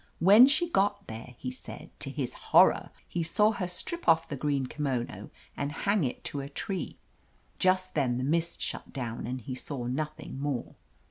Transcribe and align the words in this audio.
When 0.17 0.47
she 0.47 0.67
got 0.67 1.05
there, 1.05 1.35
he 1.37 1.51
said, 1.51 1.91
to 1.99 2.09
his 2.09 2.33
horror 2.33 2.89
he 3.07 3.21
saw 3.21 3.51
her 3.51 3.67
strip 3.67 4.07
off 4.09 4.27
the 4.27 4.35
green 4.35 4.65
kimono 4.65 5.29
and 5.55 5.71
hang 5.71 6.03
it 6.03 6.23
to 6.23 6.41
a 6.41 6.49
tree. 6.49 6.97
Just 7.59 7.93
then 7.93 8.17
the 8.17 8.23
mist 8.23 8.59
shut 8.59 8.91
down 8.93 9.27
and 9.27 9.39
he 9.41 9.53
saw 9.53 9.85
nothing 9.85 10.39
more. 10.41 10.73